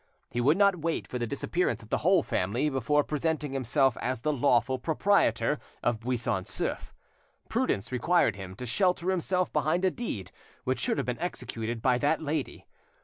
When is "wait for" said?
0.81-1.19